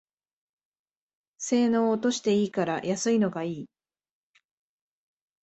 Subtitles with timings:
[1.37, 3.69] 性能落としていいから安いのがいい